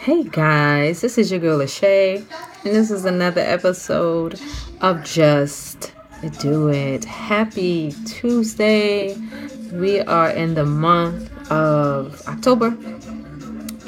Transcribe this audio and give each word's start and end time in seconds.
Hey 0.00 0.22
guys, 0.22 1.00
this 1.00 1.18
is 1.18 1.28
your 1.30 1.40
girl 1.40 1.58
LaShay, 1.58 2.18
and 2.18 2.74
this 2.74 2.90
is 2.92 3.04
another 3.04 3.40
episode 3.40 4.40
of 4.80 5.02
Just 5.02 5.92
Do 6.38 6.68
It. 6.68 7.04
Happy 7.04 7.92
Tuesday. 8.06 9.16
We 9.72 10.00
are 10.02 10.30
in 10.30 10.54
the 10.54 10.64
month 10.64 11.30
of 11.50 12.22
October, 12.28 12.68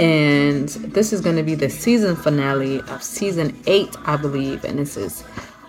and 0.01 0.69
this 0.69 1.13
is 1.13 1.21
going 1.21 1.37
to 1.37 1.45
be 1.45 1.55
the 1.55 1.71
season 1.71 2.17
finale 2.17 2.81
of 2.81 3.05
season 3.05 3.57
eight, 3.67 3.97
I 4.05 4.17
believe, 4.17 4.65
and 4.65 4.81
this 4.81 4.97
is 4.97 5.23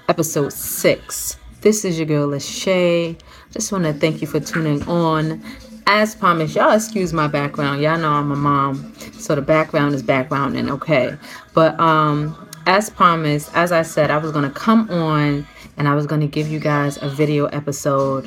episode 0.10 0.54
six. 0.54 1.38
This 1.62 1.86
is 1.86 2.00
your 2.00 2.08
girl 2.08 2.28
LaShay. 2.28 3.16
Just 3.52 3.72
want 3.72 3.84
to 3.84 3.94
thank 3.94 4.22
you 4.22 4.28
for 4.28 4.40
tuning 4.40 4.82
on 4.88 5.44
as 5.92 6.16
promised, 6.16 6.56
y'all 6.56 6.72
excuse 6.72 7.12
my 7.12 7.28
background. 7.28 7.82
Y'all 7.82 7.98
know 7.98 8.12
I'm 8.12 8.32
a 8.32 8.36
mom, 8.36 8.94
so 9.12 9.36
the 9.36 9.42
background 9.42 9.94
is 9.94 10.02
background 10.02 10.56
and 10.56 10.70
okay. 10.70 11.18
But 11.54 11.78
um, 11.82 12.50
as 12.66 12.90
promised, 12.90 13.54
as 13.56 13.74
I 13.74 13.82
said, 13.82 14.10
I 14.10 14.18
was 14.18 14.32
gonna 14.32 14.52
come 14.52 14.90
on 14.90 15.46
and 15.76 15.90
I 15.90 15.96
was 15.96 16.08
gonna 16.08 16.28
give 16.28 16.48
you 16.48 16.60
guys 16.60 16.98
a 17.02 17.10
video 17.10 17.48
episode. 17.48 18.26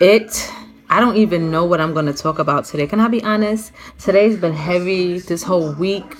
It 0.00 0.50
I 0.88 0.98
don't 0.98 1.16
even 1.16 1.50
know 1.50 1.66
what 1.66 1.78
I'm 1.80 1.92
going 1.92 2.06
to 2.06 2.12
talk 2.14 2.38
about 2.38 2.66
today. 2.66 2.86
Can 2.86 3.00
I 3.00 3.08
be 3.08 3.22
honest? 3.22 3.72
Today's 3.98 4.38
been 4.38 4.52
heavy. 4.52 5.18
This 5.18 5.42
whole 5.42 5.72
week, 5.74 6.14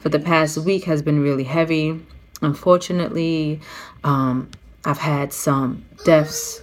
for 0.00 0.08
the 0.08 0.20
past 0.20 0.56
week, 0.58 0.84
has 0.84 1.02
been 1.02 1.20
really 1.20 1.42
heavy. 1.42 2.00
Unfortunately, 2.40 3.60
um, 4.04 4.48
I've 4.84 4.98
had 4.98 5.32
some 5.32 5.84
deaths 6.04 6.60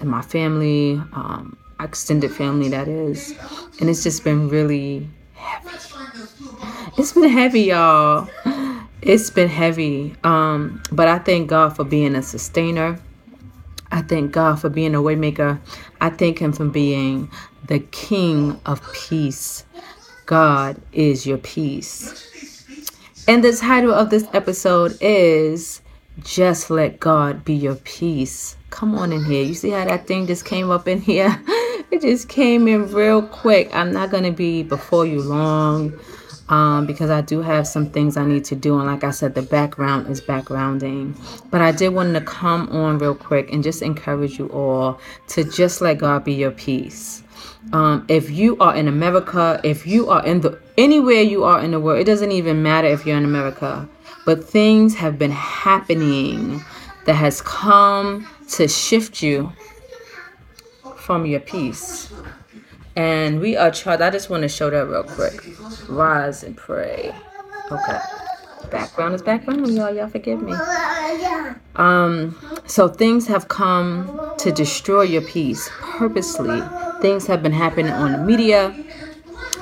in 0.00 0.08
my 0.08 0.22
family. 0.22 0.94
Um, 1.12 1.56
extended 1.84 2.32
family 2.32 2.68
that 2.70 2.88
is. 2.88 3.34
And 3.80 3.88
it's 3.88 4.02
just 4.02 4.24
been 4.24 4.48
really 4.48 5.06
heavy. 5.34 5.68
It's 6.96 7.12
been 7.12 7.28
heavy 7.28 7.60
y'all. 7.62 8.28
It's 9.02 9.30
been 9.30 9.48
heavy. 9.48 10.16
Um 10.24 10.82
but 10.90 11.08
i 11.08 11.18
thank 11.18 11.50
god 11.50 11.76
for 11.76 11.84
being 11.84 12.14
a 12.14 12.22
sustainer. 12.22 12.98
I 13.92 14.02
thank 14.02 14.32
god 14.32 14.60
for 14.60 14.68
being 14.68 14.94
a 14.94 14.98
waymaker. 14.98 15.60
I 16.00 16.10
thank 16.10 16.38
him 16.38 16.52
for 16.52 16.64
being 16.64 17.30
the 17.66 17.78
king 17.78 18.60
of 18.66 18.80
peace. 18.92 19.64
God 20.26 20.80
is 20.92 21.26
your 21.26 21.38
peace. 21.38 22.30
And 23.28 23.42
the 23.44 23.52
title 23.52 23.92
of 23.92 24.10
this 24.10 24.26
episode 24.32 24.98
is 25.00 25.80
just 26.22 26.70
let 26.70 27.00
god 27.00 27.44
be 27.44 27.54
your 27.54 27.76
peace. 27.76 28.56
Come 28.70 28.96
on 28.96 29.12
in 29.12 29.24
here. 29.24 29.44
You 29.44 29.54
see 29.54 29.70
how 29.70 29.84
that 29.84 30.06
thing 30.06 30.26
just 30.26 30.44
came 30.44 30.70
up 30.70 30.88
in 30.88 31.00
here 31.00 31.40
it 31.90 32.02
just 32.02 32.28
came 32.28 32.68
in 32.68 32.92
real 32.92 33.22
quick. 33.22 33.74
I'm 33.74 33.92
not 33.92 34.10
going 34.10 34.24
to 34.24 34.32
be 34.32 34.62
before 34.62 35.06
you 35.06 35.22
long 35.22 35.98
um, 36.48 36.86
because 36.86 37.10
I 37.10 37.20
do 37.20 37.40
have 37.40 37.66
some 37.66 37.90
things 37.90 38.16
I 38.16 38.24
need 38.24 38.44
to 38.46 38.56
do. 38.56 38.78
And 38.78 38.86
like 38.86 39.04
I 39.04 39.10
said, 39.10 39.34
the 39.34 39.42
background 39.42 40.08
is 40.08 40.20
backgrounding. 40.20 41.16
But 41.50 41.60
I 41.60 41.72
did 41.72 41.90
want 41.90 42.14
to 42.14 42.20
come 42.20 42.68
on 42.70 42.98
real 42.98 43.14
quick 43.14 43.52
and 43.52 43.62
just 43.62 43.82
encourage 43.82 44.38
you 44.38 44.48
all 44.48 45.00
to 45.28 45.44
just 45.44 45.80
let 45.80 45.98
God 45.98 46.24
be 46.24 46.34
your 46.34 46.50
peace. 46.50 47.22
Um, 47.72 48.04
if 48.08 48.30
you 48.30 48.58
are 48.58 48.76
in 48.76 48.88
America, 48.88 49.60
if 49.64 49.86
you 49.86 50.10
are 50.10 50.24
in 50.26 50.42
the 50.42 50.60
anywhere 50.76 51.22
you 51.22 51.44
are 51.44 51.62
in 51.62 51.70
the 51.70 51.80
world, 51.80 51.98
it 51.98 52.04
doesn't 52.04 52.30
even 52.30 52.62
matter 52.62 52.88
if 52.88 53.06
you're 53.06 53.16
in 53.16 53.24
America, 53.24 53.88
but 54.26 54.44
things 54.44 54.94
have 54.96 55.18
been 55.18 55.30
happening 55.30 56.62
that 57.06 57.14
has 57.14 57.40
come 57.40 58.28
to 58.50 58.68
shift 58.68 59.22
you 59.22 59.50
from 61.04 61.26
your 61.26 61.40
peace. 61.40 62.10
And 62.96 63.40
we 63.40 63.56
are 63.56 63.70
charged. 63.70 64.00
I 64.00 64.08
just 64.08 64.30
want 64.30 64.42
to 64.42 64.48
show 64.48 64.70
that 64.70 64.86
real 64.86 65.04
quick. 65.04 65.44
Rise 65.88 66.42
and 66.42 66.56
pray. 66.56 67.14
Okay. 67.70 67.98
Background 68.70 69.14
is 69.14 69.20
background, 69.20 69.68
y'all. 69.68 69.94
Y'all 69.94 70.08
forgive 70.08 70.40
me. 70.40 70.54
Um, 71.76 72.38
so 72.66 72.88
things 72.88 73.26
have 73.26 73.48
come 73.48 74.32
to 74.38 74.50
destroy 74.50 75.02
your 75.02 75.22
peace 75.22 75.68
purposely. 75.80 76.62
Things 77.02 77.26
have 77.26 77.42
been 77.42 77.52
happening 77.52 77.92
on 77.92 78.12
the 78.12 78.18
media. 78.18 78.74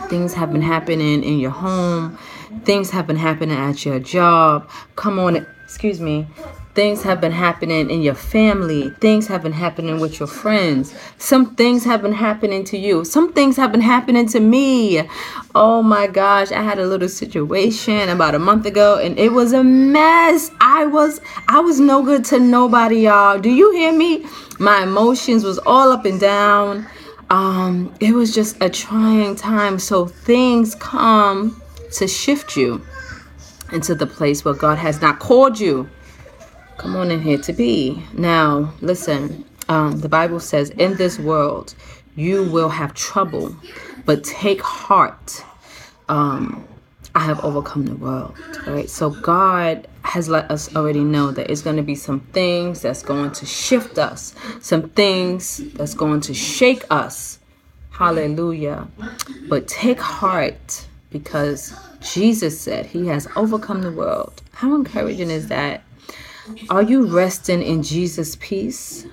Things 0.08 0.34
have 0.34 0.52
been 0.52 0.62
happening 0.62 1.24
in 1.24 1.40
your 1.40 1.50
home. 1.50 2.16
Things 2.64 2.90
have 2.90 3.08
been 3.08 3.16
happening 3.16 3.56
at 3.56 3.84
your 3.84 3.98
job. 3.98 4.70
Come 4.94 5.18
on, 5.18 5.44
excuse 5.64 6.00
me. 6.00 6.28
Things 6.74 7.02
have 7.02 7.20
been 7.20 7.32
happening 7.32 7.90
in 7.90 8.00
your 8.00 8.14
family. 8.14 8.88
Things 8.98 9.26
have 9.26 9.42
been 9.42 9.52
happening 9.52 10.00
with 10.00 10.18
your 10.18 10.26
friends. 10.26 10.94
Some 11.18 11.54
things 11.54 11.84
have 11.84 12.00
been 12.00 12.14
happening 12.14 12.64
to 12.64 12.78
you. 12.78 13.04
Some 13.04 13.34
things 13.34 13.58
have 13.58 13.72
been 13.72 13.82
happening 13.82 14.26
to 14.28 14.40
me. 14.40 15.06
Oh 15.54 15.82
my 15.82 16.06
gosh, 16.06 16.50
I 16.50 16.62
had 16.62 16.78
a 16.78 16.86
little 16.86 17.10
situation 17.10 18.08
about 18.08 18.34
a 18.34 18.38
month 18.38 18.64
ago 18.64 18.98
and 18.98 19.18
it 19.18 19.32
was 19.32 19.52
a 19.52 19.62
mess. 19.62 20.50
I 20.62 20.86
was 20.86 21.20
I 21.46 21.60
was 21.60 21.78
no 21.78 22.02
good 22.02 22.24
to 22.26 22.40
nobody, 22.40 23.00
y'all. 23.00 23.38
Do 23.38 23.50
you 23.50 23.70
hear 23.72 23.92
me? 23.92 24.24
My 24.58 24.84
emotions 24.84 25.44
was 25.44 25.58
all 25.66 25.92
up 25.92 26.06
and 26.06 26.18
down. 26.18 26.86
Um 27.28 27.94
it 28.00 28.14
was 28.14 28.34
just 28.34 28.56
a 28.62 28.70
trying 28.70 29.36
time. 29.36 29.78
So 29.78 30.06
things 30.06 30.74
come 30.76 31.60
to 31.92 32.08
shift 32.08 32.56
you 32.56 32.80
into 33.72 33.94
the 33.94 34.06
place 34.06 34.42
where 34.42 34.54
God 34.54 34.78
has 34.78 35.02
not 35.02 35.18
called 35.18 35.60
you 35.60 35.90
come 36.82 36.96
on 36.96 37.12
in 37.12 37.22
here 37.22 37.38
to 37.38 37.52
be. 37.52 38.02
Now, 38.12 38.72
listen, 38.80 39.44
um, 39.68 40.00
the 40.00 40.08
Bible 40.08 40.40
says, 40.40 40.70
in 40.70 40.96
this 40.96 41.16
world, 41.16 41.74
you 42.16 42.42
will 42.42 42.68
have 42.68 42.92
trouble, 42.92 43.54
but 44.04 44.24
take 44.24 44.60
heart. 44.60 45.44
Um, 46.08 46.66
I 47.14 47.20
have 47.20 47.44
overcome 47.44 47.86
the 47.86 47.94
world. 47.94 48.34
Right? 48.66 48.90
So 48.90 49.10
God 49.10 49.86
has 50.02 50.28
let 50.28 50.50
us 50.50 50.74
already 50.74 51.04
know 51.04 51.30
that 51.30 51.50
it's 51.50 51.62
going 51.62 51.76
to 51.76 51.82
be 51.82 51.94
some 51.94 52.18
things 52.32 52.82
that's 52.82 53.02
going 53.02 53.30
to 53.32 53.46
shift 53.46 53.98
us, 53.98 54.34
some 54.60 54.88
things 54.90 55.58
that's 55.74 55.94
going 55.94 56.20
to 56.22 56.34
shake 56.34 56.84
us. 56.90 57.38
Hallelujah. 57.90 58.88
But 59.48 59.68
take 59.68 60.00
heart 60.00 60.86
because 61.10 61.74
Jesus 62.00 62.60
said 62.60 62.86
he 62.86 63.06
has 63.06 63.28
overcome 63.36 63.82
the 63.82 63.92
world. 63.92 64.42
How 64.54 64.74
encouraging 64.74 65.30
is 65.30 65.46
that? 65.48 65.82
Are 66.70 66.82
you 66.82 67.06
resting 67.06 67.62
in 67.62 67.82
Jesus' 67.82 68.36
peace? 68.40 69.06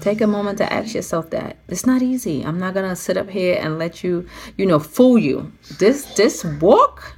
Take 0.00 0.20
a 0.20 0.26
moment 0.26 0.58
to 0.58 0.72
ask 0.72 0.94
yourself 0.94 1.30
that. 1.30 1.56
It's 1.68 1.84
not 1.84 2.00
easy. 2.00 2.42
I'm 2.42 2.58
not 2.58 2.74
gonna 2.74 2.96
sit 2.96 3.16
up 3.16 3.28
here 3.28 3.58
and 3.60 3.78
let 3.78 4.02
you, 4.02 4.26
you 4.56 4.66
know, 4.66 4.78
fool 4.78 5.18
you. 5.18 5.52
This 5.78 6.04
this 6.14 6.44
walk, 6.60 7.16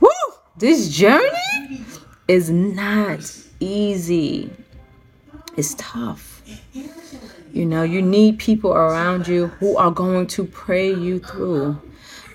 woo, 0.00 0.08
this 0.56 0.88
journey 0.88 1.84
is 2.26 2.50
not 2.50 3.20
easy. 3.60 4.50
It's 5.56 5.74
tough. 5.78 6.42
You 7.52 7.64
know, 7.64 7.82
you 7.82 8.02
need 8.02 8.38
people 8.38 8.72
around 8.72 9.28
you 9.28 9.46
who 9.46 9.76
are 9.76 9.90
going 9.90 10.26
to 10.28 10.44
pray 10.44 10.92
you 10.92 11.18
through. 11.20 11.80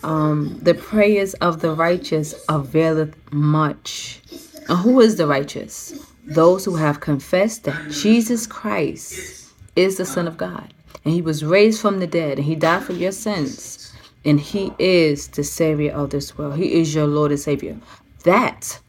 Um, 0.04 0.58
the 0.62 0.74
prayers 0.74 1.36
of 1.36 1.62
the 1.62 1.74
righteous 1.76 2.34
availeth 2.50 3.16
much. 3.32 4.22
And 4.72 4.80
who 4.80 5.02
is 5.02 5.18
the 5.18 5.28
righteous? 5.28 5.94
Those 6.26 6.64
who 6.64 6.78
have 6.78 7.02
confessed 7.02 7.66
that 7.66 7.92
Jesus 7.92 8.48
Christ 8.48 9.52
is 9.76 9.98
the 9.98 10.06
Son 10.06 10.30
of 10.30 10.38
God. 10.38 10.74
And 11.04 11.14
he 11.14 11.22
was 11.22 11.44
raised 11.44 11.82
from 11.82 12.00
the 12.00 12.08
dead 12.08 12.38
and 12.38 12.46
he 12.46 12.56
died 12.56 12.84
for 12.84 12.94
your 12.94 13.12
sins. 13.12 13.92
And 14.24 14.40
he 14.40 14.72
is 14.80 15.28
the 15.28 15.44
Savior 15.44 15.92
of 15.92 16.12
this 16.12 16.38
world. 16.38 16.56
He 16.56 16.80
is 16.80 16.96
your 16.96 17.06
Lord 17.06 17.32
and 17.32 17.40
Savior. 17.42 17.76
That 18.24 18.80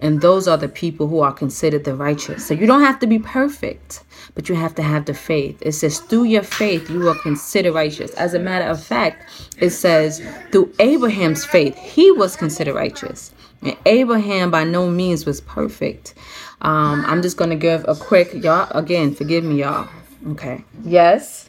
and 0.00 0.20
those 0.20 0.46
are 0.46 0.56
the 0.56 0.68
people 0.68 1.08
who 1.08 1.20
are 1.20 1.32
considered 1.32 1.84
the 1.84 1.94
righteous. 1.94 2.46
So 2.46 2.54
you 2.54 2.66
don't 2.66 2.82
have 2.82 2.98
to 3.00 3.06
be 3.06 3.18
perfect, 3.18 4.04
but 4.34 4.48
you 4.48 4.54
have 4.54 4.74
to 4.76 4.82
have 4.82 5.06
the 5.06 5.14
faith. 5.14 5.58
It 5.60 5.72
says, 5.72 5.98
through 5.98 6.24
your 6.24 6.42
faith, 6.42 6.88
you 6.88 7.08
are 7.08 7.16
considered 7.16 7.74
righteous. 7.74 8.12
As 8.14 8.34
a 8.34 8.38
matter 8.38 8.66
of 8.66 8.82
fact, 8.82 9.24
it 9.58 9.70
says, 9.70 10.22
through 10.52 10.72
Abraham's 10.78 11.44
faith, 11.44 11.76
he 11.76 12.12
was 12.12 12.36
considered 12.36 12.74
righteous. 12.74 13.32
And 13.62 13.76
Abraham 13.86 14.50
by 14.50 14.64
no 14.64 14.88
means 14.88 15.26
was 15.26 15.40
perfect. 15.40 16.14
Um, 16.60 17.04
I'm 17.06 17.22
just 17.22 17.36
gonna 17.36 17.56
give 17.56 17.84
a 17.88 17.94
quick 17.94 18.32
y'all 18.34 18.70
again, 18.76 19.14
forgive 19.14 19.44
me, 19.44 19.60
y'all. 19.60 19.88
Okay. 20.28 20.64
Yes. 20.84 21.48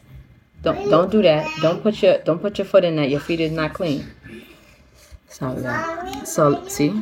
Don't 0.62 0.90
don't 0.90 1.10
do 1.10 1.22
that. 1.22 1.48
Don't 1.62 1.82
put 1.82 2.02
your 2.02 2.18
don't 2.18 2.40
put 2.40 2.58
your 2.58 2.66
foot 2.66 2.84
in 2.84 2.96
that. 2.96 3.08
Your 3.10 3.20
feet 3.20 3.40
is 3.40 3.50
not 3.50 3.72
clean. 3.72 4.06
Y'all. 5.40 6.24
So 6.24 6.66
see, 6.68 6.92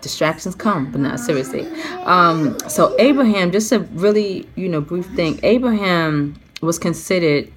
distractions 0.00 0.54
come, 0.54 0.90
but 0.90 1.00
not 1.00 1.20
seriously. 1.20 1.66
Um, 2.04 2.58
so 2.68 2.96
Abraham, 2.98 3.52
just 3.52 3.70
a 3.72 3.80
really, 3.80 4.48
you 4.56 4.68
know, 4.68 4.80
brief 4.80 5.06
thing. 5.14 5.38
Abraham 5.42 6.40
was 6.62 6.78
considered 6.78 7.52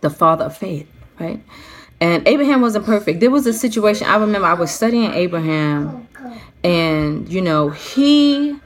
the 0.00 0.10
father 0.10 0.46
of 0.46 0.56
faith, 0.56 0.88
right? 1.20 1.42
And 2.00 2.26
Abraham 2.26 2.60
wasn't 2.60 2.84
perfect. 2.84 3.20
There 3.20 3.30
was 3.30 3.46
a 3.46 3.52
situation 3.52 4.06
I 4.06 4.16
remember 4.16 4.46
I 4.46 4.54
was 4.54 4.70
studying 4.70 5.12
Abraham 5.12 6.08
and 6.64 7.28
you 7.32 7.40
know, 7.40 7.70
he 7.70 8.56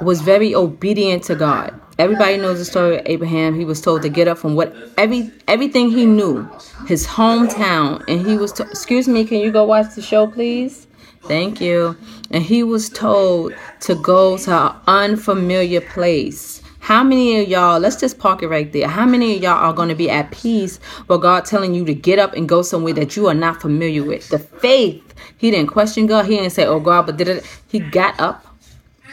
was 0.00 0.22
very 0.22 0.54
obedient 0.54 1.24
to 1.24 1.34
God. 1.34 1.78
Everybody 2.00 2.38
knows 2.38 2.58
the 2.58 2.64
story 2.64 2.96
of 2.98 3.02
Abraham. 3.04 3.54
He 3.54 3.66
was 3.66 3.82
told 3.82 4.00
to 4.02 4.08
get 4.08 4.26
up 4.26 4.38
from 4.38 4.54
what 4.54 4.74
every 4.96 5.30
everything 5.46 5.90
he 5.90 6.06
knew, 6.06 6.48
his 6.86 7.06
hometown, 7.06 8.02
and 8.08 8.26
he 8.26 8.38
was. 8.38 8.52
To, 8.52 8.62
excuse 8.62 9.06
me, 9.06 9.26
can 9.26 9.40
you 9.40 9.52
go 9.52 9.64
watch 9.64 9.94
the 9.94 10.00
show, 10.00 10.26
please? 10.26 10.86
Thank 11.24 11.60
you. 11.60 11.98
And 12.30 12.42
he 12.42 12.62
was 12.62 12.88
told 12.88 13.52
to 13.80 13.94
go 13.96 14.38
to 14.38 14.50
an 14.50 14.76
unfamiliar 14.86 15.82
place. 15.82 16.62
How 16.78 17.04
many 17.04 17.42
of 17.42 17.48
y'all, 17.48 17.78
let's 17.78 17.96
just 17.96 18.18
park 18.18 18.42
it 18.42 18.48
right 18.48 18.72
there. 18.72 18.88
How 18.88 19.04
many 19.04 19.36
of 19.36 19.42
y'all 19.42 19.52
are 19.52 19.74
going 19.74 19.90
to 19.90 19.94
be 19.94 20.08
at 20.08 20.30
peace 20.30 20.80
with 21.06 21.20
God 21.20 21.44
telling 21.44 21.74
you 21.74 21.84
to 21.84 21.92
get 21.92 22.18
up 22.18 22.32
and 22.32 22.48
go 22.48 22.62
somewhere 22.62 22.94
that 22.94 23.14
you 23.14 23.26
are 23.26 23.34
not 23.34 23.60
familiar 23.60 24.02
with? 24.02 24.30
The 24.30 24.38
faith. 24.38 25.14
He 25.36 25.50
didn't 25.50 25.68
question 25.68 26.06
God. 26.06 26.24
He 26.24 26.36
didn't 26.36 26.52
say, 26.52 26.64
oh 26.64 26.80
God, 26.80 27.04
but 27.04 27.18
did 27.18 27.28
it? 27.28 27.60
He 27.68 27.78
got 27.80 28.18
up 28.18 28.46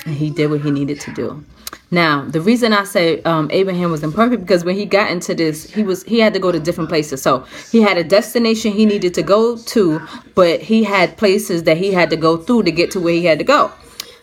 and 0.08 0.16
he 0.16 0.30
did 0.30 0.50
what 0.50 0.62
he 0.62 0.72
needed 0.72 1.00
to 1.02 1.14
do. 1.14 1.44
Now, 1.92 2.24
the 2.24 2.42
reason 2.42 2.74
I 2.74 2.84
say 2.84 3.22
um, 3.24 3.50
Abraham 3.52 3.92
was 3.92 4.04
imperfect 4.04 4.42
because 4.42 4.66
when 4.66 4.76
he 4.76 4.86
got 4.86 5.12
into 5.12 5.36
this, 5.36 5.70
he 5.70 5.84
was 5.84 6.04
he 6.04 6.20
had 6.20 6.34
to 6.34 6.40
go 6.40 6.52
to 6.52 6.60
different 6.60 6.90
places. 6.90 7.22
So 7.22 7.46
he 7.72 7.82
had 7.82 7.98
a 7.98 8.04
destination 8.04 8.74
he 8.74 8.86
needed 8.86 9.14
to 9.14 9.22
go 9.22 9.58
to, 9.58 10.02
but 10.36 10.62
he 10.62 10.84
had 10.84 11.18
places 11.18 11.64
that 11.64 11.78
he 11.78 11.92
had 11.92 12.10
to 12.10 12.18
go 12.18 12.38
through 12.38 12.64
to 12.64 12.72
get 12.72 12.92
to 12.92 13.00
where 13.00 13.14
he 13.14 13.26
had 13.26 13.40
to 13.40 13.46
go. 13.46 13.72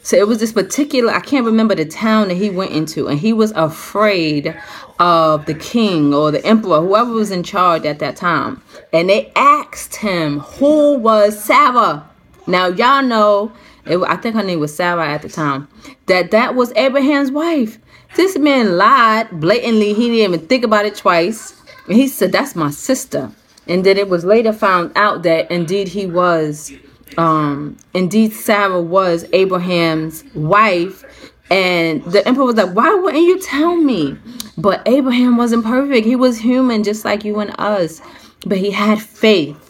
So 0.02 0.16
it 0.16 0.28
was 0.28 0.38
this 0.38 0.52
particular, 0.52 1.10
I 1.10 1.20
can't 1.20 1.46
remember 1.46 1.74
the 1.74 1.86
town 1.86 2.28
that 2.28 2.34
he 2.34 2.50
went 2.50 2.72
into, 2.72 3.08
and 3.08 3.18
he 3.18 3.32
was 3.32 3.52
afraid 3.52 4.54
of 4.98 5.46
the 5.46 5.54
king 5.54 6.12
or 6.12 6.30
the 6.30 6.44
emperor, 6.44 6.80
whoever 6.80 7.10
was 7.10 7.30
in 7.30 7.42
charge 7.42 7.86
at 7.86 8.00
that 8.00 8.14
time. 8.14 8.60
And 8.92 9.08
they 9.08 9.32
asked 9.34 9.96
him, 9.96 10.40
Who 10.40 10.98
was 10.98 11.42
Sarah? 11.42 12.06
Now, 12.46 12.66
y'all 12.66 13.02
know 13.02 13.52
it, 13.86 13.98
I 13.98 14.16
think 14.16 14.34
her 14.34 14.42
name 14.42 14.60
was 14.60 14.74
Sarah 14.74 15.08
at 15.08 15.22
the 15.22 15.28
time, 15.28 15.68
that 16.06 16.30
that 16.30 16.54
was 16.54 16.72
Abraham's 16.76 17.30
wife. 17.30 17.78
This 18.16 18.38
man 18.38 18.76
lied 18.76 19.28
blatantly. 19.40 19.92
He 19.92 20.08
didn't 20.08 20.34
even 20.34 20.46
think 20.46 20.64
about 20.64 20.86
it 20.86 20.94
twice. 20.94 21.60
And 21.86 21.96
he 21.96 22.08
said, 22.08 22.32
That's 22.32 22.54
my 22.54 22.70
sister. 22.70 23.30
And 23.66 23.84
then 23.84 23.98
it 23.98 24.08
was 24.08 24.24
later 24.24 24.52
found 24.52 24.92
out 24.94 25.22
that 25.24 25.50
indeed 25.50 25.88
he 25.88 26.06
was, 26.06 26.72
um, 27.16 27.76
indeed 27.92 28.32
Sarah 28.32 28.80
was 28.80 29.26
Abraham's 29.32 30.24
wife. 30.34 31.04
And 31.50 32.02
the 32.04 32.26
emperor 32.26 32.44
was 32.44 32.56
like, 32.56 32.74
Why 32.74 32.94
wouldn't 32.94 33.24
you 33.24 33.40
tell 33.40 33.76
me? 33.76 34.16
But 34.56 34.82
Abraham 34.86 35.36
wasn't 35.36 35.64
perfect. 35.64 36.06
He 36.06 36.16
was 36.16 36.38
human 36.38 36.84
just 36.84 37.04
like 37.04 37.24
you 37.24 37.40
and 37.40 37.54
us. 37.58 38.00
But 38.46 38.58
he 38.58 38.70
had 38.70 39.00
faith. 39.02 39.60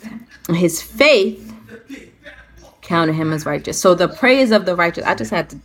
His 0.50 0.82
faith 0.82 1.54
counted 2.85 3.15
him 3.15 3.33
as 3.33 3.45
righteous. 3.45 3.81
So 3.81 3.95
the 3.95 4.09
prayers 4.09 4.51
of 4.53 4.67
the 4.67 4.77
righteous, 4.77 5.05
I 5.05 5.15
just 5.15 5.31
had 5.31 5.51
to 5.51 5.59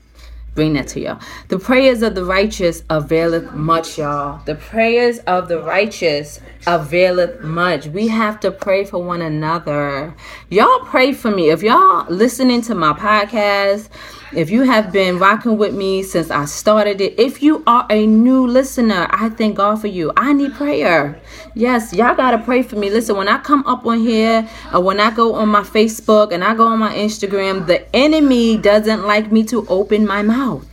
bring 0.55 0.73
that 0.73 0.87
to 0.89 0.99
y'all. 0.99 1.21
The 1.49 1.59
prayers 1.59 2.01
of 2.01 2.15
the 2.15 2.25
righteous 2.25 2.83
availeth 2.89 3.53
much, 3.53 3.97
y'all. 3.97 4.41
The 4.45 4.55
prayers 4.55 5.19
of 5.19 5.47
the 5.47 5.61
righteous 5.61 6.39
availeth 6.65 7.41
much. 7.41 7.87
We 7.87 8.07
have 8.07 8.39
to 8.41 8.51
pray 8.51 8.85
for 8.85 9.03
one 9.03 9.21
another. 9.21 10.15
Y'all 10.49 10.79
pray 10.85 11.13
for 11.13 11.29
me. 11.29 11.49
If 11.49 11.61
y'all 11.61 12.05
listening 12.09 12.61
to 12.63 12.75
my 12.75 12.93
podcast, 12.93 13.89
if 14.33 14.49
you 14.49 14.63
have 14.63 14.91
been 14.91 15.17
rocking 15.17 15.57
with 15.57 15.73
me 15.73 16.03
since 16.03 16.29
I 16.29 16.45
started 16.45 17.01
it, 17.01 17.19
if 17.19 17.41
you 17.41 17.63
are 17.65 17.85
a 17.89 18.05
new 18.05 18.45
listener, 18.45 19.07
I 19.09 19.29
thank 19.29 19.57
God 19.57 19.81
for 19.81 19.87
you. 19.87 20.11
I 20.17 20.33
need 20.33 20.53
prayer. 20.53 21.19
Yes, 21.59 21.91
y'all 21.91 22.15
got 22.15 22.31
to 22.31 22.37
pray 22.37 22.63
for 22.63 22.77
me. 22.77 22.89
Listen, 22.89 23.17
when 23.17 23.27
I 23.27 23.37
come 23.37 23.67
up 23.67 23.85
on 23.85 23.99
here, 23.99 24.47
or 24.73 24.79
when 24.79 24.97
I 24.97 25.11
go 25.11 25.33
on 25.35 25.49
my 25.49 25.59
Facebook 25.59 26.31
and 26.31 26.41
I 26.41 26.55
go 26.55 26.65
on 26.65 26.79
my 26.79 26.93
Instagram, 26.93 27.67
the 27.67 27.93
enemy 27.93 28.55
doesn't 28.55 29.05
like 29.05 29.29
me 29.29 29.43
to 29.47 29.67
open 29.67 30.07
my 30.07 30.21
mouth. 30.21 30.65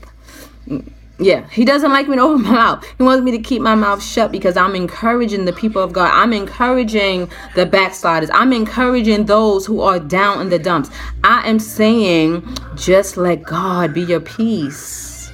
Yeah, 1.18 1.48
he 1.50 1.64
doesn't 1.64 1.90
like 1.90 2.06
me 2.06 2.14
to 2.14 2.22
open 2.28 2.42
my 2.42 2.52
mouth. 2.52 2.84
He 2.98 3.02
wants 3.02 3.24
me 3.24 3.32
to 3.32 3.40
keep 3.40 3.62
my 3.62 3.74
mouth 3.74 4.00
shut 4.00 4.30
because 4.30 4.56
I'm 4.56 4.76
encouraging 4.76 5.44
the 5.44 5.52
people 5.52 5.82
of 5.82 5.92
God. 5.92 6.12
I'm 6.12 6.32
encouraging 6.32 7.32
the 7.56 7.66
backsliders. 7.66 8.30
I'm 8.32 8.52
encouraging 8.52 9.24
those 9.26 9.66
who 9.66 9.80
are 9.80 9.98
down 9.98 10.40
in 10.40 10.50
the 10.50 10.58
dumps. 10.60 10.90
I 11.24 11.48
am 11.48 11.58
saying, 11.58 12.46
just 12.76 13.16
let 13.16 13.42
God 13.42 13.92
be 13.92 14.02
your 14.02 14.20
peace. 14.20 15.32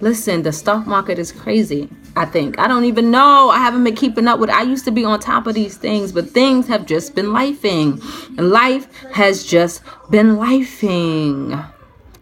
Listen, 0.00 0.42
the 0.42 0.50
stock 0.50 0.88
market 0.88 1.20
is 1.20 1.30
crazy. 1.30 1.88
I 2.16 2.24
think. 2.26 2.58
I 2.58 2.68
don't 2.68 2.84
even 2.84 3.10
know. 3.10 3.50
I 3.50 3.58
haven't 3.58 3.82
been 3.82 3.96
keeping 3.96 4.28
up 4.28 4.38
with. 4.38 4.50
I 4.50 4.62
used 4.62 4.84
to 4.84 4.92
be 4.92 5.04
on 5.04 5.18
top 5.18 5.46
of 5.46 5.54
these 5.54 5.76
things, 5.76 6.12
but 6.12 6.30
things 6.30 6.68
have 6.68 6.86
just 6.86 7.14
been 7.14 7.26
lifing. 7.26 8.00
And 8.38 8.50
life 8.50 8.86
has 9.12 9.44
just 9.44 9.82
been 10.10 10.36
lifing. 10.36 11.68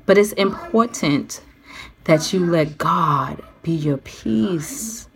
But 0.07 0.19
it's 0.19 0.33
important 0.33 1.43
that 2.05 2.33
you 2.33 2.45
let 2.47 2.79
God 2.79 3.43
be 3.63 3.73
your 3.73 3.99
peace. 3.99 5.09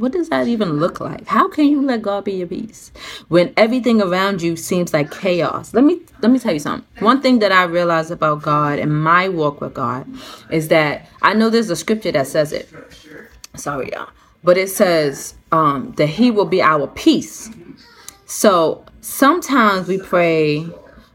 What 0.00 0.12
does 0.12 0.30
that 0.30 0.48
even 0.48 0.80
look 0.80 0.98
like? 0.98 1.26
How 1.26 1.46
can 1.46 1.66
you 1.66 1.82
let 1.82 2.00
God 2.00 2.24
be 2.24 2.32
your 2.32 2.46
peace 2.46 2.90
when 3.28 3.52
everything 3.58 4.00
around 4.00 4.40
you 4.40 4.56
seems 4.56 4.94
like 4.94 5.10
chaos? 5.10 5.74
Let 5.74 5.84
me 5.84 6.00
let 6.22 6.30
me 6.32 6.38
tell 6.38 6.54
you 6.54 6.58
something. 6.58 6.86
One 7.04 7.20
thing 7.20 7.40
that 7.40 7.52
I 7.52 7.64
realize 7.64 8.10
about 8.10 8.40
God 8.40 8.78
and 8.78 9.02
my 9.02 9.28
walk 9.28 9.60
with 9.60 9.74
God 9.74 10.06
is 10.50 10.68
that 10.68 11.06
I 11.20 11.34
know 11.34 11.50
there's 11.50 11.68
a 11.68 11.76
scripture 11.76 12.12
that 12.12 12.26
says 12.26 12.52
it. 12.54 12.70
Sorry, 13.54 13.90
y'all. 13.92 14.10
But 14.42 14.56
it 14.56 14.70
says 14.70 15.34
um, 15.52 15.92
that 15.96 16.06
He 16.06 16.30
will 16.30 16.46
be 16.46 16.62
our 16.62 16.86
peace. 16.86 17.50
So 18.26 18.84
sometimes 19.00 19.88
we 19.88 19.98
pray 19.98 20.66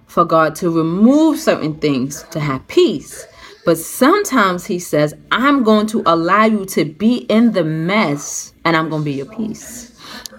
for 0.07 0.25
God 0.25 0.55
to 0.55 0.69
remove 0.69 1.39
certain 1.39 1.75
things 1.75 2.23
to 2.31 2.39
have 2.39 2.67
peace. 2.67 3.25
But 3.65 3.77
sometimes 3.77 4.65
he 4.65 4.77
says, 4.77 5.13
I'm 5.31 5.63
going 5.63 5.87
to 5.87 6.03
allow 6.05 6.45
you 6.45 6.65
to 6.67 6.85
be 6.85 7.17
in 7.29 7.53
the 7.53 7.63
mess 7.63 8.53
and 8.63 8.77
I'm 8.77 8.89
going 8.89 9.01
to 9.01 9.05
be 9.05 9.13
your 9.13 9.25
peace. 9.25 9.91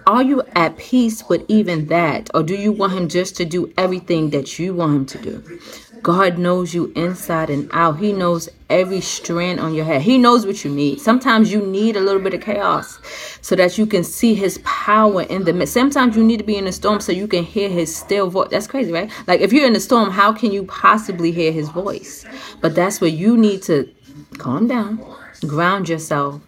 Are 0.07 0.23
you 0.23 0.43
at 0.55 0.79
peace 0.79 1.29
with 1.29 1.45
even 1.49 1.87
that? 1.87 2.31
Or 2.33 2.45
do 2.45 2.55
you 2.55 2.71
want 2.73 2.93
him 2.93 3.09
just 3.09 3.37
to 3.37 3.45
do 3.45 3.73
everything 3.77 4.31
that 4.31 4.59
you 4.59 4.73
want 4.75 4.95
him 4.95 5.07
to 5.07 5.19
do? 5.19 5.61
God 6.07 6.39
knows 6.39 6.73
you 6.73 6.93
inside 6.95 7.51
and 7.51 7.69
out. 7.73 7.99
He 7.99 8.13
knows 8.13 8.49
every 8.71 9.01
strand 9.01 9.59
on 9.59 9.75
your 9.75 9.85
head. 9.85 10.03
He 10.03 10.19
knows 10.19 10.47
what 10.47 10.65
you 10.65 10.71
need. 10.71 11.01
Sometimes 11.01 11.51
you 11.51 11.61
need 11.67 11.97
a 11.97 12.01
little 12.01 12.23
bit 12.23 12.33
of 12.33 12.43
chaos 12.43 13.01
so 13.41 13.57
that 13.57 13.77
you 13.77 13.87
can 13.87 14.05
see 14.05 14.33
his 14.33 14.59
power 14.63 15.23
in 15.23 15.43
the 15.43 15.53
midst. 15.53 15.75
Sometimes 15.75 16.15
you 16.15 16.23
need 16.23 16.37
to 16.37 16.45
be 16.45 16.55
in 16.55 16.69
a 16.69 16.71
storm 16.71 17.01
so 17.01 17.11
you 17.11 17.27
can 17.27 17.43
hear 17.43 17.69
his 17.69 17.93
still 17.93 18.31
voice. 18.31 18.51
That's 18.53 18.69
crazy, 18.69 18.93
right? 18.93 19.11
Like 19.27 19.41
if 19.41 19.53
you're 19.53 19.67
in 19.67 19.75
a 19.75 19.81
storm, 19.81 20.13
how 20.13 20.33
can 20.33 20.53
you 20.53 20.63
possibly 20.67 21.33
hear 21.33 21.51
his 21.51 21.71
voice? 21.71 22.25
But 22.61 22.77
that's 22.77 23.01
where 23.01 23.11
you 23.11 23.37
need 23.37 23.65
to 23.65 23.93
calm 24.39 24.69
down, 24.69 25.05
ground 25.49 25.89
yourself, 25.89 26.41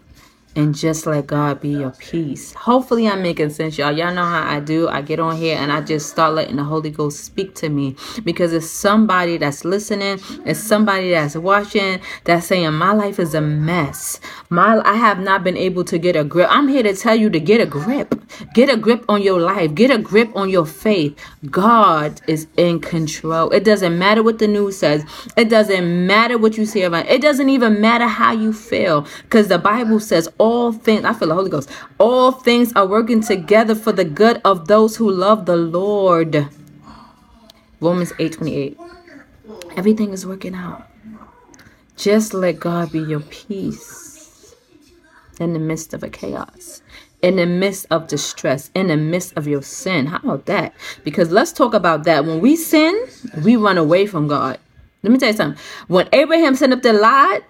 and 0.58 0.74
just 0.74 1.06
let 1.06 1.28
God 1.28 1.60
be 1.60 1.68
your 1.68 1.92
peace. 1.92 2.52
Hopefully, 2.52 3.06
I'm 3.06 3.22
making 3.22 3.50
sense, 3.50 3.78
y'all. 3.78 3.92
Y'all 3.92 4.12
know 4.12 4.24
how 4.24 4.42
I 4.42 4.58
do. 4.58 4.88
I 4.88 5.02
get 5.02 5.20
on 5.20 5.36
here 5.36 5.56
and 5.56 5.70
I 5.70 5.80
just 5.80 6.10
start 6.10 6.34
letting 6.34 6.56
the 6.56 6.64
Holy 6.64 6.90
Ghost 6.90 7.24
speak 7.24 7.54
to 7.56 7.68
me 7.68 7.94
because 8.24 8.52
it's 8.52 8.68
somebody 8.68 9.38
that's 9.38 9.64
listening, 9.64 10.18
it's 10.44 10.58
somebody 10.58 11.12
that's 11.12 11.36
watching, 11.36 12.00
that's 12.24 12.48
saying, 12.48 12.72
My 12.72 12.92
life 12.92 13.20
is 13.20 13.34
a 13.34 13.40
mess. 13.40 14.18
My 14.50 14.82
I 14.84 14.94
have 14.94 15.20
not 15.20 15.44
been 15.44 15.56
able 15.56 15.84
to 15.84 15.96
get 15.96 16.16
a 16.16 16.24
grip. 16.24 16.48
I'm 16.50 16.66
here 16.66 16.82
to 16.82 16.94
tell 16.96 17.14
you 17.14 17.30
to 17.30 17.38
get 17.38 17.60
a 17.60 17.66
grip. 17.66 18.17
Get 18.54 18.70
a 18.70 18.76
grip 18.76 19.04
on 19.08 19.22
your 19.22 19.40
life, 19.40 19.74
get 19.74 19.90
a 19.90 19.98
grip 19.98 20.34
on 20.34 20.48
your 20.48 20.66
faith. 20.66 21.18
God 21.50 22.20
is 22.26 22.46
in 22.56 22.80
control. 22.80 23.50
It 23.50 23.64
doesn't 23.64 23.98
matter 23.98 24.22
what 24.22 24.38
the 24.38 24.48
news 24.48 24.78
says, 24.78 25.04
it 25.36 25.50
doesn't 25.50 26.06
matter 26.06 26.38
what 26.38 26.56
you 26.56 26.64
see 26.64 26.84
around, 26.84 27.06
it 27.06 27.18
It 27.18 27.22
doesn't 27.22 27.48
even 27.50 27.80
matter 27.80 28.06
how 28.06 28.32
you 28.32 28.52
feel 28.52 29.06
because 29.24 29.48
the 29.48 29.58
Bible 29.58 29.98
says, 29.98 30.28
all 30.38 30.72
things, 30.72 31.04
I 31.04 31.12
feel 31.12 31.28
the 31.28 31.34
Holy 31.34 31.50
Ghost, 31.50 31.68
all 31.98 32.30
things 32.30 32.72
are 32.74 32.86
working 32.86 33.20
together 33.20 33.74
for 33.74 33.90
the 33.90 34.04
good 34.04 34.40
of 34.44 34.68
those 34.68 34.96
who 34.96 35.10
love 35.10 35.46
the 35.46 35.56
Lord. 35.56 36.48
Romans 37.80 38.12
8 38.20 38.32
28. 38.32 38.78
Everything 39.76 40.12
is 40.12 40.24
working 40.24 40.54
out. 40.54 40.88
Just 41.96 42.32
let 42.34 42.60
God 42.60 42.92
be 42.92 43.00
your 43.00 43.20
peace 43.20 44.54
in 45.40 45.52
the 45.52 45.58
midst 45.58 45.92
of 45.92 46.04
a 46.04 46.08
chaos, 46.08 46.82
in 47.22 47.36
the 47.36 47.46
midst 47.46 47.86
of 47.90 48.06
distress, 48.06 48.70
in 48.74 48.88
the 48.88 48.96
midst 48.96 49.36
of 49.36 49.46
your 49.46 49.62
sin. 49.62 50.06
How 50.06 50.18
about 50.18 50.46
that? 50.46 50.74
Because 51.04 51.30
let's 51.30 51.52
talk 51.52 51.74
about 51.74 52.04
that. 52.04 52.24
When 52.24 52.40
we 52.40 52.56
sin, 52.56 52.94
we 53.44 53.56
run 53.56 53.78
away 53.78 54.06
from 54.06 54.28
God. 54.28 54.58
Let 55.02 55.12
me 55.12 55.18
tell 55.18 55.30
you 55.30 55.36
something. 55.36 55.62
When 55.88 56.08
Abraham 56.12 56.54
sent 56.54 56.72
up 56.72 56.82
the 56.82 56.92
lot, 56.92 57.42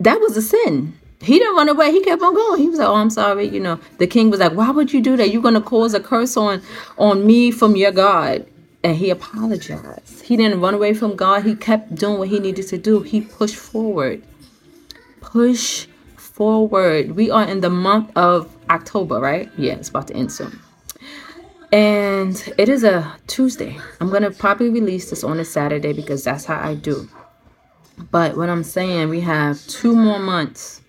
that 0.00 0.20
was 0.20 0.36
a 0.36 0.42
sin 0.42 0.98
he 1.22 1.38
didn't 1.38 1.56
run 1.56 1.68
away. 1.68 1.92
He 1.92 2.02
kept 2.02 2.22
on 2.22 2.34
going. 2.34 2.60
He 2.60 2.68
was 2.68 2.78
like, 2.78 2.88
"Oh, 2.88 2.94
I'm 2.94 3.10
sorry." 3.10 3.48
You 3.48 3.60
know, 3.60 3.78
the 3.98 4.06
king 4.06 4.30
was 4.30 4.40
like, 4.40 4.52
"Why 4.52 4.70
would 4.70 4.92
you 4.92 5.00
do 5.00 5.16
that? 5.16 5.30
You're 5.30 5.42
gonna 5.42 5.60
cause 5.60 5.94
a 5.94 6.00
curse 6.00 6.36
on 6.36 6.62
on 6.98 7.26
me 7.26 7.50
from 7.50 7.76
your 7.76 7.92
God." 7.92 8.44
And 8.84 8.96
he 8.96 9.10
apologized. 9.10 10.22
He 10.22 10.36
didn't 10.36 10.60
run 10.60 10.74
away 10.74 10.94
from 10.94 11.16
God. 11.16 11.44
He 11.44 11.54
kept 11.54 11.94
doing 11.94 12.18
what 12.18 12.28
he 12.28 12.38
needed 12.38 12.68
to 12.68 12.78
do. 12.78 13.00
He 13.00 13.20
pushed 13.20 13.56
forward. 13.56 14.22
Push 15.20 15.86
forward. 16.16 17.16
We 17.16 17.30
are 17.30 17.44
in 17.44 17.60
the 17.60 17.70
month 17.70 18.10
of 18.14 18.55
October, 18.70 19.20
right? 19.20 19.50
Yeah, 19.56 19.74
it's 19.74 19.88
about 19.88 20.08
to 20.08 20.14
end 20.16 20.32
soon. 20.32 20.60
And 21.72 22.54
it 22.58 22.68
is 22.68 22.84
a 22.84 23.16
Tuesday. 23.26 23.76
I'm 24.00 24.10
gonna 24.10 24.30
probably 24.30 24.70
release 24.70 25.10
this 25.10 25.24
on 25.24 25.40
a 25.40 25.44
Saturday 25.44 25.92
because 25.92 26.24
that's 26.24 26.44
how 26.44 26.60
I 26.60 26.74
do. 26.74 27.08
But 28.10 28.36
what 28.36 28.48
I'm 28.48 28.62
saying, 28.62 29.08
we 29.08 29.20
have 29.22 29.64
two 29.66 29.94
more 29.94 30.18
months 30.18 30.82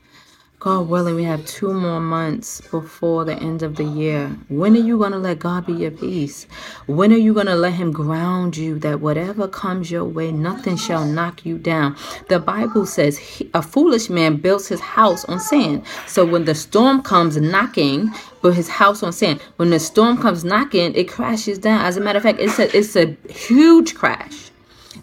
God 0.68 0.90
willing, 0.90 1.16
we 1.16 1.24
have 1.24 1.46
two 1.46 1.72
more 1.72 2.02
months 2.02 2.60
before 2.60 3.24
the 3.24 3.36
end 3.36 3.64
of 3.64 3.78
the 3.78 3.86
year. 3.86 4.28
When 4.50 4.76
are 4.76 4.82
you 4.82 4.98
going 4.98 5.14
to 5.14 5.18
let 5.18 5.40
God 5.40 5.66
be 5.66 5.72
your 5.72 5.92
peace? 5.92 6.46
When 6.88 7.14
are 7.14 7.18
you 7.18 7.34
going 7.34 7.46
to 7.46 7.56
let 7.56 7.72
Him 7.72 7.94
ground 7.94 8.58
you 8.58 8.78
that 8.80 9.00
whatever 9.00 9.48
comes 9.48 9.90
your 9.90 10.04
way, 10.04 10.30
nothing 10.30 10.76
shall 10.76 11.06
knock 11.06 11.46
you 11.46 11.58
down? 11.58 11.96
The 12.28 12.42
Bible 12.42 12.86
says 12.86 13.18
he, 13.18 13.50
a 13.54 13.62
foolish 13.62 14.10
man 14.10 14.36
builds 14.36 14.68
his 14.68 14.82
house 14.82 15.24
on 15.24 15.40
sand. 15.40 15.84
So 16.06 16.26
when 16.26 16.44
the 16.44 16.54
storm 16.54 17.02
comes 17.02 17.38
knocking, 17.38 18.12
but 18.42 18.54
his 18.54 18.68
house 18.68 19.04
on 19.04 19.14
sand, 19.14 19.40
when 19.56 19.70
the 19.70 19.80
storm 19.80 20.22
comes 20.22 20.44
knocking, 20.44 20.94
it 20.96 21.08
crashes 21.08 21.58
down. 21.60 21.86
As 21.86 21.96
a 21.96 22.02
matter 22.02 22.18
of 22.18 22.24
fact, 22.24 22.42
it's 22.42 22.60
a, 22.60 22.78
it's 22.78 22.98
a 22.98 23.16
huge 23.32 23.96
crash. 23.96 24.52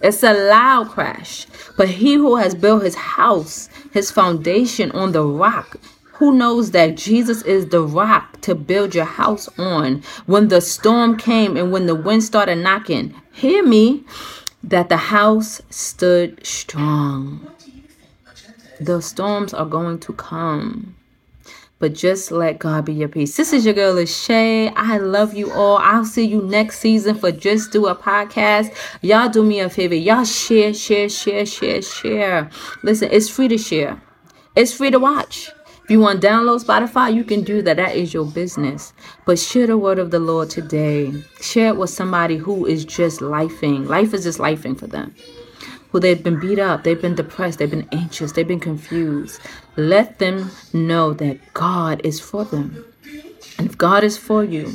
It's 0.03 0.23
a 0.23 0.35
loud 0.35 0.91
crash. 0.91 1.47
But 1.77 1.89
he 1.89 2.15
who 2.15 2.37
has 2.37 2.55
built 2.55 2.83
his 2.83 2.95
house, 2.95 3.69
his 3.93 4.11
foundation 4.11 4.91
on 4.93 5.13
the 5.13 5.25
rock, 5.25 5.77
who 6.15 6.33
knows 6.33 6.71
that 6.71 6.97
Jesus 6.97 7.43
is 7.43 7.69
the 7.69 7.83
rock 7.83 8.41
to 8.43 8.55
build 8.55 8.95
your 8.95 9.05
house 9.05 9.49
on? 9.59 10.03
When 10.27 10.49
the 10.49 10.61
storm 10.61 11.17
came 11.17 11.57
and 11.57 11.73
when 11.73 11.87
the 11.87 11.95
wind 11.95 12.23
started 12.23 12.57
knocking, 12.57 13.15
hear 13.33 13.67
me, 13.67 14.05
that 14.63 14.89
the 14.89 14.97
house 14.97 15.61
stood 15.71 16.47
strong. 16.47 17.47
The 18.81 19.03
storms 19.03 19.53
are 19.53 19.67
going 19.67 19.99
to 20.01 20.13
come 20.13 20.95
but 21.79 21.95
just 21.95 22.31
let 22.31 22.59
God 22.59 22.87
be 22.87 22.95
your 22.95 23.09
peace. 23.09 23.37
This 23.37 23.53
is 23.53 23.65
your 23.65 23.75
girl, 23.75 24.05
Shay. 24.07 24.69
I 24.69 24.99
love 24.99 25.35
you 25.35 25.53
all. 25.53 25.79
I'll 25.79 26.05
see 26.05 26.25
you 26.25 26.43
next 26.43 26.79
season 26.79 27.15
for 27.17 27.33
Just 27.33 27.73
Do 27.73 27.87
a 27.87 27.95
Podcast. 27.95 28.75
Y'all 29.03 29.29
do 29.29 29.45
me 29.45 29.61
a 29.61 29.69
favor. 29.69 29.95
Y'all 29.95 30.25
share, 30.25 30.73
share, 30.73 31.09
share, 31.09 31.47
share, 31.47 31.83
share. 31.83 32.51
Listen, 32.83 33.09
it's 33.11 33.29
free 33.29 33.49
to 33.49 33.59
share, 33.59 34.01
it's 34.57 34.73
free 34.73 34.91
to 34.91 34.99
watch. 34.99 35.51
If 35.85 35.91
you 35.91 36.01
want 36.01 36.23
to 36.23 36.27
download 36.27 36.65
Spotify, 36.65 37.15
you 37.15 37.25
can 37.25 37.43
do 37.43 37.61
that. 37.61 37.77
That 37.77 37.95
is 37.95 38.15
your 38.15 38.25
business. 38.25 38.95
But 39.27 39.39
share 39.39 39.67
the 39.67 39.77
word 39.77 39.99
of 39.99 40.11
the 40.11 40.19
Lord 40.19 40.49
today. 40.49 41.13
Share 41.43 41.69
it 41.69 41.77
with 41.77 41.91
somebody 41.91 42.39
who 42.39 42.65
is 42.65 42.87
just 42.87 43.21
lifing. 43.21 43.87
Life 43.87 44.15
is 44.15 44.25
just 44.25 44.39
lifing 44.39 44.79
for 44.79 44.87
them 44.87 45.15
who 45.95 46.01
they've 46.01 46.25
been 46.25 46.41
beat 46.41 46.59
up, 46.59 46.83
they've 46.83 47.01
been 47.01 47.15
depressed, 47.15 47.61
they've 47.61 47.71
been 47.71 47.87
anxious, 47.93 48.33
they've 48.33 48.49
been 48.49 48.59
confused. 48.59 49.41
Let 49.77 50.19
them 50.19 50.51
know 50.73 51.13
that 51.13 51.55
God 51.55 52.01
is 52.03 52.19
for 52.19 52.45
them. 52.45 52.85
And 53.59 53.69
if 53.69 53.79
God 53.79 54.03
is 54.03 54.19
for 54.19 54.43
you, 54.43 54.73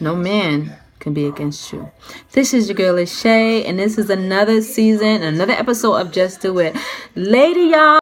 no 0.00 0.14
man 0.14 0.76
can 0.98 1.14
be 1.14 1.24
against 1.24 1.72
you. 1.72 1.90
This 2.32 2.52
is 2.52 2.68
your 2.68 2.76
girl, 2.76 3.02
Shay, 3.06 3.64
and 3.64 3.78
this 3.78 3.96
is 3.96 4.10
another 4.10 4.60
season, 4.60 5.22
another 5.22 5.54
episode 5.54 5.94
of 5.94 6.12
Just 6.12 6.42
Do 6.42 6.58
It. 6.58 6.76
Lady, 7.14 7.70
y'all. 7.72 7.98